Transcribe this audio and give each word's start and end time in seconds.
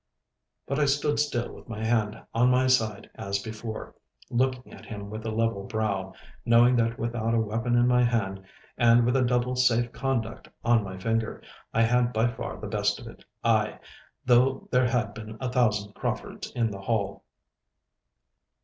But 0.65 0.79
I 0.79 0.85
stood 0.85 1.19
still 1.19 1.53
with 1.53 1.69
my 1.69 1.83
hand 1.85 2.19
on 2.33 2.49
my 2.49 2.65
side 2.65 3.07
as 3.13 3.37
before, 3.37 3.93
looking 4.31 4.73
at 4.73 4.87
him 4.87 5.11
with 5.11 5.23
a 5.27 5.29
level 5.29 5.63
brow, 5.63 6.15
knowing 6.43 6.75
that 6.77 6.97
without 6.97 7.35
a 7.35 7.39
weapon 7.39 7.75
in 7.75 7.85
my 7.87 8.03
hand, 8.03 8.41
and 8.79 9.05
with 9.05 9.15
a 9.15 9.21
double 9.21 9.55
safe 9.55 9.91
conduct 9.91 10.49
on 10.65 10.83
my 10.83 10.97
finger, 10.97 11.43
I 11.71 11.83
had 11.83 12.13
by 12.13 12.25
far 12.29 12.57
the 12.59 12.65
best 12.65 12.99
of 12.99 13.05
it, 13.05 13.23
ay, 13.43 13.77
though 14.25 14.67
there 14.71 14.87
had 14.87 15.13
been 15.13 15.37
a 15.39 15.51
thousand 15.51 15.93
Craufords 15.93 16.51
in 16.55 16.71
the 16.71 16.81
hall. 16.81 17.23